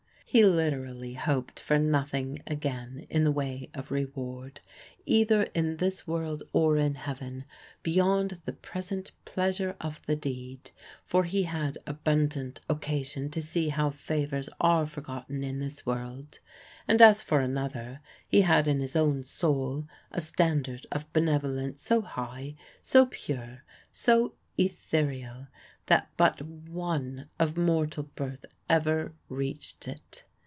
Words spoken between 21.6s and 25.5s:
so high, so pure, so ethereal,